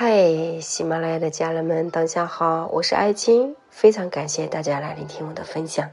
[0.00, 5.90] 嗨，喜马拉雅的家人们，当下好，我是爱青，非常感谢大家来聆听我的分享。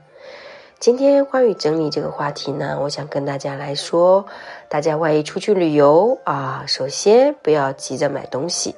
[0.78, 4.24] 今天关于整理这个话题呢，我想跟大家来说，
[4.70, 8.76] 大家万一出去旅游啊，首先不要急着买东西，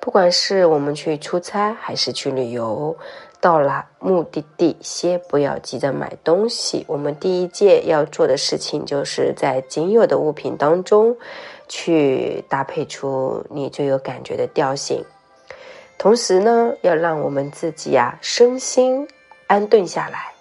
[0.00, 2.94] 不管是我们去出差还是去旅游，
[3.40, 6.84] 到了目的地，先不要急着买东西。
[6.86, 11.16] 我们第一件要做的事情，就是在仅有的物品当中。
[11.70, 15.04] 去搭配出你最有感觉的调性，
[15.96, 19.06] 同时呢，要让我们自己啊身心
[19.46, 20.32] 安顿下来。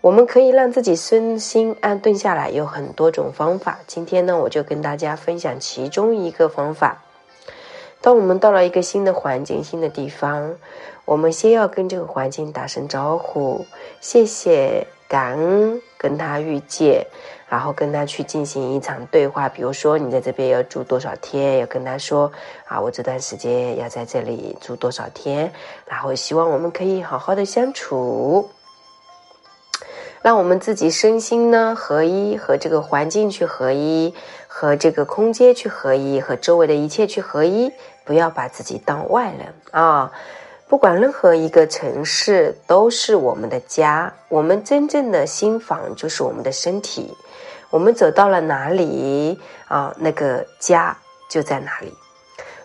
[0.00, 3.80] 我们可以让自己身心安顿下来，有很多种方法。
[3.86, 7.02] 今天呢，我就跟大家分享其中一个方法。
[8.00, 10.54] 当我们到了一个新的环境、新的地方，
[11.04, 13.64] 我们先要跟这个环境打声招呼，
[14.00, 17.06] 谢谢、感恩，跟他遇见。
[17.46, 22.32] 然后跟他去进行一场对话，比如说你在这边要住多少天，要跟他说
[22.66, 25.52] 啊，我这段时间要在这里住多少天，
[25.86, 28.50] 然后希望我们可以好好的相处，
[30.20, 34.12] 让我们自己身心呢合一，和这个环境去合一，
[34.48, 37.70] 和这个空间去合一，和周围的一切去合一，
[38.04, 40.10] 不要把自己当外人啊。
[40.74, 47.16] 不管任何一个城市都是我们的家，我们真正的心房就是我们的身体。
[47.70, 50.98] 我们走到了哪里啊，那个家
[51.30, 51.94] 就在哪里。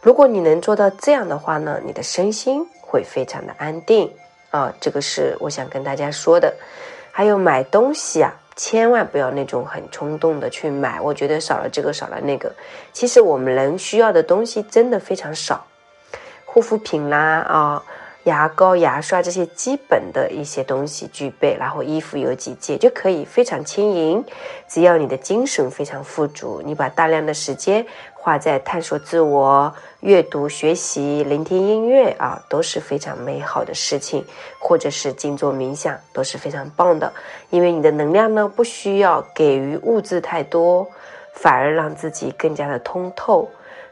[0.01, 4.11] 如果你能做到这样的话呢，你的身心会非常的安定
[4.49, 4.73] 啊。
[4.81, 6.51] 这个是我想跟大家说的。
[7.11, 10.99] 还有买东西啊，千万不要那种很冲动的去买。
[10.99, 12.51] 我觉得少了这个少了那个，
[12.91, 15.63] 其实我们人需要的东西真的非常少，
[16.45, 17.83] 护肤品啦啊。
[18.23, 24.23] 牙膏、牙刷这些基本的一些东西具备，然后衣服有几件就可以非常轻盈。
[24.67, 34.25] 只要你的精神非常富足，你把大量的时间花在探索自我、阅读、学习、聆听音乐啊，都是非常美好的事情。
[34.59, 37.11] 或者是静坐冥想都是非常棒的，
[37.49, 40.85] 因为你的能量呢不需要给予物质太多，
[41.33, 43.49] 反而让自己更加的通透。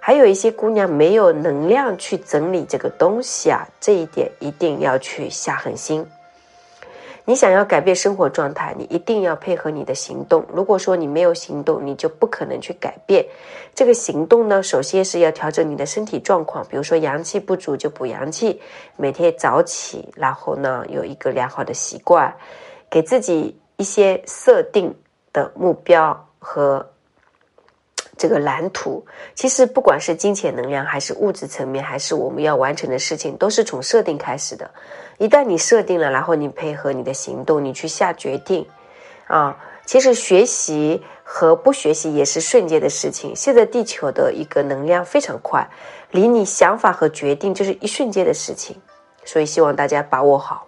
[0.07, 6.07] 还有一些姑娘没有能量去整理这个东西啊，这一点一定要去下狠心。
[7.25, 10.45] 你想要改变生活状态，你一定要配合你的行动。
[10.53, 13.25] 如果说你没有行动，你就不可能去改变。
[13.75, 18.62] 这个行动呢，首先是要调整你的身体状况，比如说阳气不足就补阳气，
[18.95, 22.34] 每天早起，然后呢有一个良好的习惯，
[22.89, 24.95] 给自己一些设定
[25.34, 26.94] 的目标和。
[28.17, 29.05] 这个蓝图
[29.35, 34.69] 其实不管是金钱能量，还是物质层面，还是我们要完成的事情，都是从设定开始的。
[35.17, 38.67] 一旦你设定了，然后你配合你的行动，你去下决定，
[39.27, 43.35] 啊，其实学习和不学习也是瞬间的事情。
[43.35, 45.67] 现在地球的一个能量非常快，
[46.11, 48.75] 离你想法和决定就是一瞬间的事情，
[49.25, 50.66] 所以希望大家把握好。